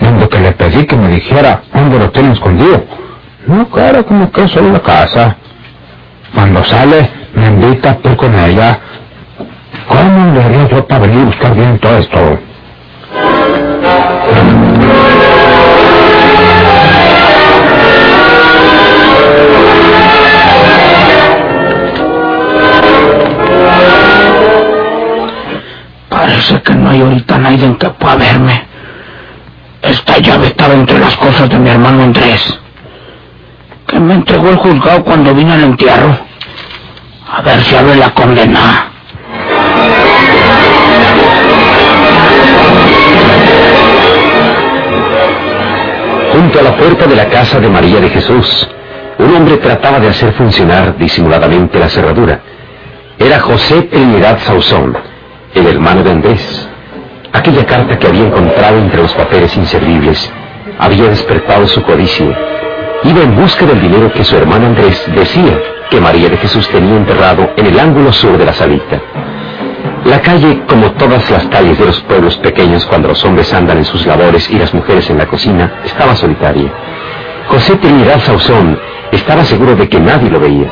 Desde 0.00 0.28
que 0.30 0.40
le 0.40 0.52
pedí 0.52 0.86
que 0.86 0.96
me 0.96 1.08
dijera 1.10 1.64
dónde 1.74 1.98
lo 1.98 2.10
tiene 2.12 2.32
escondido. 2.32 2.82
No 3.46 3.68
quiero 3.68 4.06
como 4.06 4.32
que 4.32 4.48
solo 4.48 4.68
en 4.68 4.72
la 4.72 4.80
casa. 4.80 5.36
Cuando 6.34 6.64
sale, 6.64 7.10
me 7.34 7.46
invita 7.48 7.90
a 7.90 8.08
ir 8.08 8.16
con 8.16 8.34
ella. 8.34 8.80
¿Cómo 9.86 10.32
le 10.32 10.42
haría 10.42 10.68
yo 10.70 10.86
para 10.86 11.00
venir 11.00 11.20
a 11.20 11.24
buscar 11.26 11.54
bien 11.54 11.78
todo 11.78 11.98
esto? 11.98 12.38
Parece 26.36 26.60
que 26.60 26.74
no 26.74 26.90
hay 26.90 27.00
ahorita 27.00 27.38
nadie 27.38 27.78
que 27.78 27.88
pueda 27.88 28.16
verme. 28.16 28.62
Esta 29.80 30.18
llave 30.18 30.48
estaba 30.48 30.74
entre 30.74 30.98
las 30.98 31.16
cosas 31.16 31.48
de 31.48 31.58
mi 31.58 31.70
hermano 31.70 32.02
Andrés, 32.02 32.60
que 33.86 33.98
me 33.98 34.12
entregó 34.12 34.50
el 34.50 34.56
juzgado 34.56 35.02
cuando 35.02 35.34
vine 35.34 35.54
al 35.54 35.64
entierro. 35.64 36.14
A 37.32 37.40
ver 37.40 37.62
si 37.62 37.74
abre 37.74 37.96
la 37.96 38.12
condena. 38.12 38.90
Junto 46.32 46.60
a 46.60 46.62
la 46.62 46.76
puerta 46.76 47.06
de 47.06 47.16
la 47.16 47.28
casa 47.30 47.60
de 47.60 47.68
María 47.70 47.98
de 47.98 48.10
Jesús, 48.10 48.68
un 49.20 49.36
hombre 49.36 49.56
trataba 49.56 49.98
de 50.00 50.08
hacer 50.08 50.34
funcionar 50.34 50.98
disimuladamente 50.98 51.78
la 51.78 51.88
cerradura. 51.88 52.40
Era 53.18 53.40
José 53.40 53.84
Trinidad 53.84 54.38
Sauzón, 54.40 55.15
el 55.56 55.66
hermano 55.66 56.02
de 56.02 56.10
Andrés. 56.10 56.68
Aquella 57.32 57.64
carta 57.64 57.98
que 57.98 58.06
había 58.06 58.26
encontrado 58.26 58.78
entre 58.78 59.02
los 59.02 59.12
papeles 59.14 59.56
inservibles 59.56 60.32
había 60.78 61.08
despertado 61.08 61.66
su 61.66 61.82
codicia. 61.82 62.26
Iba 63.04 63.22
en 63.22 63.36
busca 63.36 63.64
del 63.66 63.80
dinero 63.80 64.12
que 64.12 64.24
su 64.24 64.36
hermano 64.36 64.66
Andrés 64.66 65.04
decía 65.14 65.58
que 65.90 66.00
María 66.00 66.28
de 66.28 66.36
Jesús 66.36 66.68
tenía 66.68 66.96
enterrado 66.96 67.50
en 67.56 67.66
el 67.66 67.78
ángulo 67.78 68.12
sur 68.12 68.36
de 68.36 68.44
la 68.44 68.52
salita. 68.52 69.00
La 70.04 70.20
calle, 70.20 70.62
como 70.68 70.92
todas 70.92 71.28
las 71.30 71.46
calles 71.46 71.78
de 71.78 71.86
los 71.86 72.00
pueblos 72.02 72.36
pequeños 72.38 72.86
cuando 72.86 73.08
los 73.08 73.24
hombres 73.24 73.52
andan 73.52 73.78
en 73.78 73.84
sus 73.84 74.06
labores 74.06 74.48
y 74.50 74.58
las 74.58 74.72
mujeres 74.72 75.10
en 75.10 75.18
la 75.18 75.26
cocina, 75.26 75.80
estaba 75.84 76.14
solitaria. 76.14 76.72
José 77.48 77.76
Trinidad 77.76 78.20
Sauzón 78.20 78.78
estaba 79.10 79.44
seguro 79.44 79.74
de 79.74 79.88
que 79.88 79.98
nadie 79.98 80.30
lo 80.30 80.40
veía. 80.40 80.68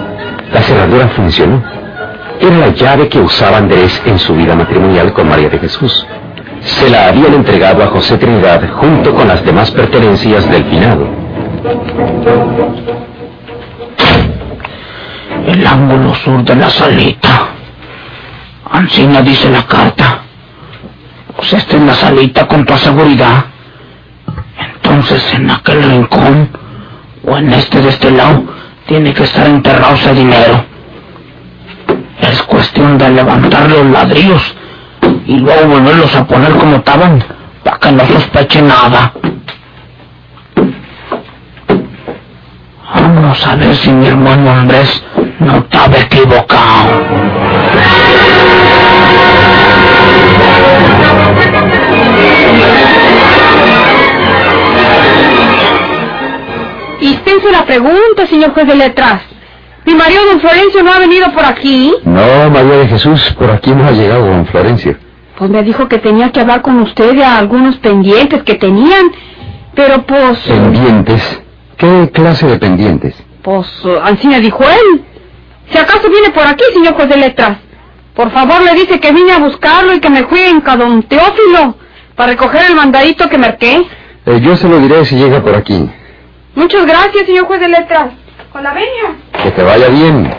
La 0.53 0.61
cerradura 0.61 1.09
funcionó. 1.09 1.63
Era 2.41 2.59
la 2.59 2.69
llave 2.69 3.09
que 3.09 3.21
usaba 3.21 3.59
Andrés 3.59 4.03
en 4.05 4.19
su 4.19 4.35
vida 4.35 4.55
matrimonial 4.55 5.13
con 5.13 5.29
María 5.29 5.49
de 5.49 5.59
Jesús. 5.59 6.07
Se 6.61 6.91
la 6.91 7.09
habían 7.09 7.35
entregado 7.35 7.83
a 7.83 7.89
José 7.89 8.19
Trinidad 8.19 8.69
junto 8.75 9.15
con 9.15 9.29
las 9.29 9.45
demás 9.45 9.71
pertenencias 9.71 10.51
del 10.51 10.65
finado. 10.65 11.07
El 15.47 15.67
ángulo 15.67 16.15
sur 16.15 16.43
de 16.45 16.57
la 16.57 16.71
salita. 16.71 17.49
Ancina 18.71 19.23
dice 19.23 19.51
la 19.51 19.63
carta. 19.67 20.21
Pues 21.37 21.53
esta 21.53 21.77
es 21.77 21.83
la 21.83 21.95
salita 21.95 22.47
con 22.47 22.65
toda 22.65 22.79
seguridad. 22.79 23.45
Entonces 24.59 25.35
en 25.35 25.51
aquel 25.51 25.83
rincón, 25.83 26.49
o 27.27 27.37
en 27.37 27.53
este 27.53 27.81
de 27.81 27.89
este 27.91 28.11
lado, 28.11 28.43
tiene 28.87 29.13
que 29.13 29.25
estar 29.25 29.47
enterrado 29.47 29.95
ese 29.95 30.15
dinero. 30.15 30.74
De 32.85 33.11
levantar 33.11 33.71
los 33.71 33.87
ladrillos 33.87 34.55
y 35.27 35.39
luego 35.39 35.69
volverlos 35.69 36.15
a 36.15 36.27
poner 36.27 36.53
como 36.53 36.77
estaban, 36.77 37.25
para 37.65 37.79
que 37.79 37.93
no 37.93 38.07
sospeche 38.07 38.61
nada. 38.61 39.15
Vamos 42.95 43.47
a 43.47 43.57
ver 43.57 43.75
si 43.75 43.91
mi 43.91 44.07
hermano 44.07 44.51
Andrés 44.51 45.03
no 45.41 45.57
estaba 45.57 45.97
equivocado. 45.97 47.01
Dispense 57.01 57.51
la 57.51 57.65
pregunta, 57.65 58.27
señor 58.29 58.53
juez 58.53 58.67
de 58.67 58.75
letras. 58.75 59.34
Mi 59.87 59.95
marido 59.95 60.25
don 60.27 60.41
Florencio 60.41 60.83
no 60.83 60.93
ha 60.93 60.99
venido 60.99 61.31
por 61.33 61.45
aquí. 61.45 61.95
No, 62.05 62.51
María 62.51 62.79
de 62.79 62.89
Jesús, 62.89 63.35
por 63.39 63.51
aquí 63.51 63.71
no 63.73 63.87
ha 63.87 63.91
llegado 63.91 64.27
don 64.27 64.47
Florencio. 64.47 64.97
Pues 65.37 65.51
me 65.51 65.63
dijo 65.63 65.89
que 65.89 65.99
tenía 65.99 66.31
que 66.33 66.41
hablar 66.41 66.63
con 66.63 66.81
usted 66.81 67.15
de 67.15 67.25
algunos 67.25 67.77
pendientes 67.77 68.43
que 68.45 68.55
tenían. 68.55 69.13
Pero 69.75 70.03
pues... 70.03 70.39
¿Pendientes? 70.47 71.41
¿Qué 71.77 72.11
clase 72.13 72.47
de 72.47 72.59
pendientes? 72.59 73.15
Pues 73.43 73.67
así 74.03 74.27
me 74.29 74.41
dijo 74.41 74.63
él. 74.63 75.05
Si 75.71 75.77
acaso 75.77 76.09
viene 76.09 76.31
por 76.31 76.47
aquí, 76.47 76.63
señor 76.73 76.95
juez 76.95 77.09
de 77.09 77.17
letras. 77.17 77.59
Por 78.15 78.31
favor 78.31 78.63
le 78.63 78.75
dice 78.75 79.01
que 79.01 79.13
vine 79.13 79.33
a 79.33 79.39
buscarlo 79.39 79.93
y 79.93 80.01
que 80.01 80.09
me 80.09 80.25
fui 80.25 80.41
en 80.41 80.63
don 80.63 81.03
Teófilo 81.03 81.77
para 82.15 82.31
recoger 82.33 82.71
el 82.71 82.77
mandadito 82.77 83.29
que 83.29 83.37
marqué. 83.37 83.87
Eh, 84.27 84.41
yo 84.41 84.57
se 84.57 84.69
lo 84.69 84.79
diré 84.79 85.05
si 85.05 85.17
llega 85.17 85.43
por 85.43 85.55
aquí. 85.55 85.91
Muchas 86.55 86.87
gracias, 86.87 87.27
señor 87.27 87.47
juez 87.47 87.61
de 87.61 87.69
letras. 87.69 88.13
Con 88.53 88.63
la 88.63 88.73
venia. 88.73 89.17
Que 89.45 89.51
te 89.51 89.63
vaya 89.63 89.91
bien. 89.91 90.31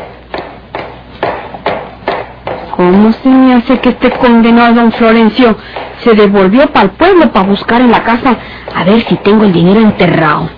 ¿Cómo 2.75 3.11
se 3.11 3.29
me 3.29 3.53
hace 3.53 3.77
que 3.77 3.89
este 3.89 4.09
condenado 4.09 4.73
don 4.73 4.91
Florencio 4.91 5.55
se 6.03 6.15
devolvió 6.15 6.65
para 6.73 6.85
el 6.85 6.89
pueblo 6.89 7.31
para 7.31 7.47
buscar 7.47 7.81
en 7.81 7.91
la 7.91 8.01
casa 8.01 8.35
a 8.73 8.83
ver 8.83 9.01
si 9.03 9.15
tengo 9.17 9.43
el 9.43 9.53
dinero 9.53 9.79
enterrado? 9.79 10.49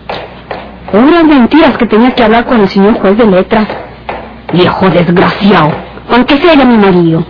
Puras 0.89 1.25
mentiras 1.25 1.77
que 1.77 1.87
tenía 1.87 2.11
que 2.11 2.23
hablar 2.23 2.45
con 2.45 2.61
el 2.61 2.69
señor 2.69 2.97
juez 3.01 3.17
de 3.17 3.25
letras. 3.25 3.67
Viejo 4.53 4.89
desgraciado, 4.91 5.71
aunque 6.09 6.37
sea 6.37 6.55
mi 6.55 6.77
marido. 6.77 7.25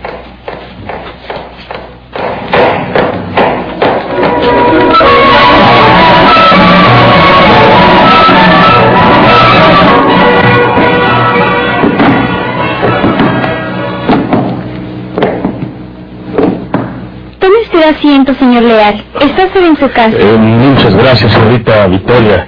Asiento, 17.88 18.34
señor 18.34 18.62
Leal. 18.62 19.04
Está 19.20 19.44
usted 19.46 19.64
en 19.64 19.76
su 19.76 19.90
casa. 19.90 20.16
Eh, 20.18 20.36
muchas 20.36 20.94
gracias, 20.94 21.32
señorita 21.32 21.86
Victoria. 21.86 22.46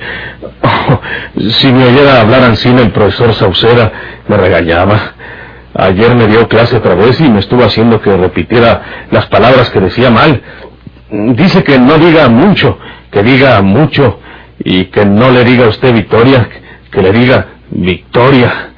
Si 1.52 1.72
me 1.72 1.86
oyera 1.86 2.20
hablar 2.20 2.42
Ancina, 2.42 2.82
el 2.82 2.90
profesor 2.90 3.32
Saucera 3.32 3.92
me 4.28 4.36
regañaba. 4.36 5.14
Ayer 5.74 6.14
me 6.14 6.26
dio 6.26 6.48
clase 6.48 6.76
otra 6.76 6.94
vez 6.94 7.20
y 7.20 7.30
me 7.30 7.38
estuvo 7.38 7.64
haciendo 7.64 8.00
que 8.02 8.14
repitiera 8.16 9.06
las 9.10 9.26
palabras 9.26 9.70
que 9.70 9.80
decía 9.80 10.10
mal. 10.10 10.42
Dice 11.10 11.64
que 11.64 11.78
no 11.78 11.96
diga 11.98 12.28
mucho, 12.28 12.78
que 13.10 13.22
diga 13.22 13.62
mucho 13.62 14.20
y 14.58 14.86
que 14.86 15.06
no 15.06 15.30
le 15.30 15.44
diga 15.44 15.66
a 15.66 15.68
usted 15.68 15.94
Victoria, 15.94 16.48
que 16.90 17.02
le 17.02 17.12
diga 17.12 17.46
Victoria. 17.70 18.69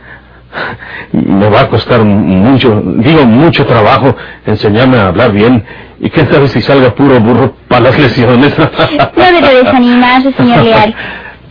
Me 1.12 1.48
va 1.48 1.60
a 1.62 1.68
costar 1.68 2.04
mucho, 2.04 2.82
digo 2.96 3.24
mucho 3.24 3.66
trabajo 3.66 4.14
enseñarme 4.46 4.98
a 4.98 5.08
hablar 5.08 5.32
bien 5.32 5.64
y 6.00 6.10
quién 6.10 6.30
sabe 6.30 6.48
si 6.48 6.60
salga 6.60 6.94
puro 6.94 7.18
burro 7.20 7.54
para 7.68 7.84
las 7.84 7.98
lesiones. 7.98 8.54
No 9.16 9.24
debe 9.24 9.62
desanimarse, 9.64 10.32
señor 10.32 10.64
Leal. 10.64 10.94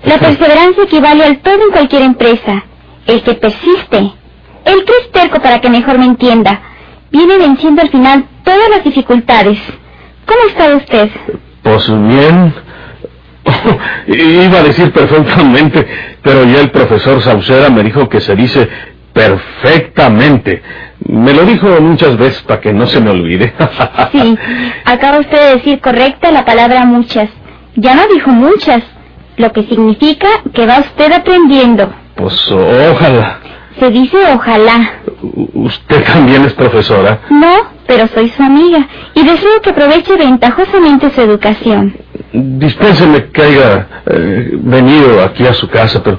La 0.04 0.18
perseverancia 0.18 0.84
equivale 0.84 1.24
al 1.24 1.38
todo 1.40 1.56
en 1.66 1.72
cualquier 1.72 2.02
empresa. 2.04 2.64
El 3.08 3.22
que 3.24 3.34
persiste, 3.34 3.98
el 4.66 4.86
que 4.86 4.94
es 5.02 5.12
terco 5.12 5.40
para 5.42 5.60
que 5.60 5.70
mejor 5.70 5.98
me 5.98 6.06
entienda, 6.06 6.62
viene 7.12 7.38
venciendo 7.38 7.82
al 7.82 7.90
final 7.90 8.26
todas 8.44 8.70
las 8.70 8.84
dificultades. 8.84 9.60
¿Cómo 10.26 10.40
está 10.48 10.76
usted? 10.76 11.10
Pues 11.64 11.88
bien. 11.90 12.54
Iba 14.08 14.60
a 14.60 14.64
decir 14.64 14.92
perfectamente, 14.92 15.88
pero 16.22 16.44
ya 16.46 16.60
el 16.62 16.72
profesor 16.72 17.22
Sauceda 17.22 17.70
me 17.70 17.84
dijo 17.84 18.08
que 18.10 18.20
se 18.22 18.36
dice 18.36 18.70
perfectamente. 19.14 20.62
Me 21.08 21.34
lo 21.34 21.44
dijo 21.46 21.68
muchas 21.82 22.18
veces 22.18 22.42
para 22.44 22.62
que 22.62 22.74
no 22.74 22.86
se 22.88 23.00
me 23.02 23.10
olvide. 23.10 23.54
Sí, 24.12 24.38
acaba 24.86 25.20
usted 25.20 25.40
de 25.40 25.56
decir 25.56 25.80
correcta 25.80 26.32
la 26.32 26.44
palabra 26.44 26.86
muchas. 26.86 27.30
Ya 27.76 27.96
no 27.96 28.02
dijo 28.14 28.30
muchas, 28.30 28.84
lo 29.38 29.52
que 29.54 29.64
significa 29.64 30.28
que 30.54 30.66
va 30.66 30.80
usted 30.80 31.12
aprendiendo. 31.14 31.94
Pues 32.16 32.52
ojalá. 32.52 33.40
Se 33.80 33.90
dice 33.90 34.18
ojalá. 34.34 35.00
¿Usted 35.54 36.04
también 36.04 36.44
es 36.44 36.54
profesora? 36.54 37.20
No, 37.30 37.71
pero 37.92 38.08
soy 38.08 38.30
su 38.30 38.42
amiga 38.42 38.88
y 39.14 39.22
deseo 39.22 39.60
que 39.62 39.72
aproveche 39.72 40.16
ventajosamente 40.16 41.10
su 41.10 41.20
educación. 41.20 41.94
Dispénseme 42.32 43.26
que 43.34 43.42
haya 43.42 43.88
eh, 44.06 44.52
venido 44.54 45.22
aquí 45.22 45.46
a 45.46 45.54
su 45.54 45.68
casa, 45.68 46.02
pero 46.02 46.18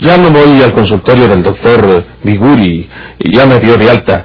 ya 0.00 0.16
no 0.16 0.30
voy 0.30 0.62
al 0.62 0.72
consultorio 0.72 1.28
del 1.28 1.42
doctor 1.42 2.04
Viguri 2.22 2.88
ya 3.18 3.44
me 3.44 3.60
dio 3.60 3.76
de 3.76 3.90
alta. 3.90 4.24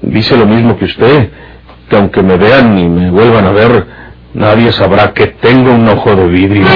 Dice 0.00 0.36
lo 0.36 0.46
mismo 0.46 0.78
que 0.78 0.84
usted, 0.84 1.30
que 1.88 1.96
aunque 1.96 2.22
me 2.22 2.36
vean 2.36 2.78
y 2.78 2.88
me 2.88 3.10
vuelvan 3.10 3.46
a 3.46 3.50
ver, 3.50 3.86
nadie 4.34 4.70
sabrá 4.70 5.12
que 5.12 5.26
tengo 5.26 5.72
un 5.72 5.88
ojo 5.88 6.14
de 6.14 6.28
vidrio. 6.28 6.66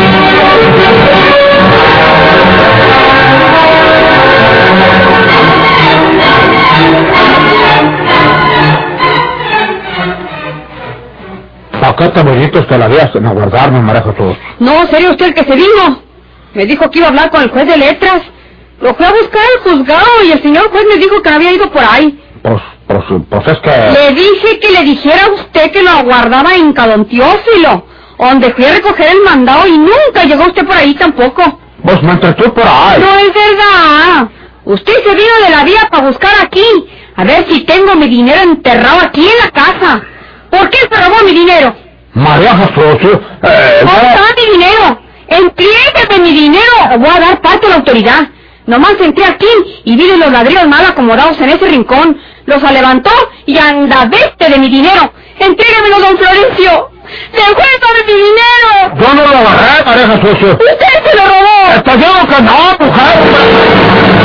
¿Para 11.95 12.11
qué 12.11 12.21
te 12.21 12.23
bonitos 12.29 12.67
que 12.67 12.77
la 12.77 12.89
vías 12.89 13.11
en 13.15 13.27
aguardarme, 13.27 13.81
María 13.81 14.03
Jesús? 14.03 14.37
No, 14.59 14.87
serio 14.87 15.11
usted 15.11 15.27
el 15.27 15.35
que 15.35 15.45
se 15.45 15.55
vino. 15.55 16.03
Me 16.53 16.67
dijo 16.67 16.91
que 16.91 16.99
iba 16.99 17.07
a 17.07 17.11
hablar 17.11 17.31
con 17.31 17.43
el 17.43 17.51
juez 17.51 17.67
de 17.67 17.77
letras. 17.77 18.23
Lo 18.81 18.95
fue 18.95 19.07
a 19.07 19.13
buscar 19.13 19.43
al 19.43 19.63
juzgado 19.63 20.07
y 20.27 20.33
el 20.33 20.43
señor 20.43 20.71
juez 20.71 20.85
me 20.89 20.97
dijo 20.97 21.23
que 21.23 21.31
no 21.31 21.37
había 21.37 21.53
ido 21.53 21.71
por 21.71 21.85
ahí. 21.85 22.21
Pues, 22.43 22.61
pues, 22.87 23.05
pues 23.31 23.47
es 23.47 23.59
que... 23.61 23.71
Le 23.71 24.15
dije 24.15 24.59
que 24.61 24.73
le 24.73 24.83
dijera 24.83 25.27
a 25.27 25.31
usted 25.31 25.71
que 25.71 25.83
lo 25.83 25.91
aguardaba 25.91 26.55
en 26.55 26.73
Cadontiófilo, 26.73 27.87
donde 28.19 28.53
fui 28.55 28.65
a 28.65 28.73
recoger 28.73 29.13
el 29.13 29.23
mandado 29.23 29.67
y 29.69 29.79
nunca 29.79 30.25
llegó 30.25 30.47
usted 30.47 30.67
por 30.67 30.77
ahí 30.77 30.95
tampoco. 30.95 31.61
Pues 31.85 32.03
me 32.03 32.13
entretuve 32.13 32.51
por 32.51 32.65
ahí. 32.67 33.01
No 33.01 33.19
es 33.19 33.33
verdad. 33.33 34.29
Usted 34.65 34.95
se 34.95 35.15
vino 35.15 35.45
de 35.45 35.51
la 35.51 35.65
vía 35.65 35.89
para 35.91 36.07
buscar 36.09 36.33
aquí, 36.43 36.65
a 37.15 37.25
ver 37.25 37.47
si 37.49 37.61
tengo 37.61 37.95
mi 37.95 38.09
dinero 38.09 38.41
enterrado 38.43 39.01
aquí 39.03 39.21
en 39.21 39.45
la 39.45 39.51
casa. 39.51 40.03
¿Por 40.51 40.71
qué 40.71 40.79
se 40.79 41.03
robó 41.03 41.23
mi 41.25 41.33
dinero? 41.33 41.84
María 42.15 42.57
Jesús, 42.57 42.97
eh, 43.43 43.81
¿Dónde 43.83 43.85
no- 43.85 44.09
está 44.09 44.23
mi 44.37 44.53
dinero? 44.53 45.01
Entrégame 45.27 46.19
mi 46.23 46.33
dinero 46.33 46.73
o 46.95 46.99
voy 46.99 47.11
a 47.17 47.21
dar 47.21 47.41
parte 47.41 47.67
a 47.67 47.71
la 47.71 47.77
autoridad. 47.77 48.29
Nomás 48.67 48.93
entré 49.01 49.25
aquí 49.25 49.49
y 49.85 49.97
vi 49.97 50.17
los 50.17 50.31
ladrillos 50.31 50.67
mal 50.69 50.85
acomodados 50.87 51.39
en 51.41 51.51
ese 51.51 51.67
rincón. 51.67 52.19
Los 52.47 52.63
levantó 52.71 53.11
y 53.47 53.59
anda 53.59 54.05
veste 54.07 54.49
de 54.49 54.59
mi 54.59 54.69
dinero. 54.69 55.13
Entréguemelo, 55.39 55.99
don 55.99 56.17
Florencio. 56.19 56.91
Devuélvame 57.33 58.05
mi 58.07 58.13
dinero. 58.13 58.95
yo 59.01 59.15
no 59.15 59.23
lo 59.23 59.37
agarré, 59.39 59.85
María 59.85 60.07
Jesús. 60.19 60.53
Usted 60.53 61.11
se 61.11 61.17
lo 61.17 61.23
robó. 61.27 61.83
Te 61.85 61.97
digo 61.97 62.27
que 62.29 62.43
no, 62.43 62.87
mujer. 62.87 64.25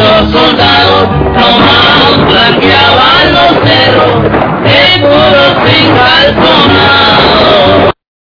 Muchos 0.00 0.30
soldados, 0.32 1.08
nomás 1.34 2.26
blanqueaban 2.26 3.32
los 3.32 3.68
cerros, 3.68 4.22
de 4.64 4.98
puros 5.00 5.54
sin 5.66 5.94
calzón. 5.94 7.09